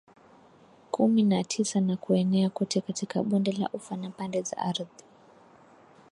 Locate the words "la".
3.51-3.69